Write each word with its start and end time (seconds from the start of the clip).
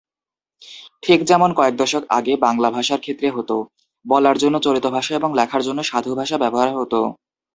ঠিক 1.03 1.19
যেমন 1.25 1.49
কয়েক 1.55 1.75
দশক 1.77 2.03
আগে 2.17 2.33
বাংলা 2.45 2.69
ভাষার 2.71 2.99
ক্ষেত্রে 3.01 3.27
হত; 3.29 3.51
বলার 4.05 4.35
জন্য 4.37 4.55
চলিত 4.59 4.85
ভাষা 4.95 5.13
এবং 5.15 5.29
লেখার 5.39 5.61
জন্য 5.67 5.79
সাধু 5.83 6.11
ভাষা 6.19 6.35
ব্যবহার 6.43 6.69
হত। 6.73 6.93